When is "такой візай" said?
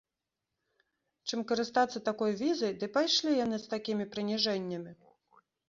2.09-2.73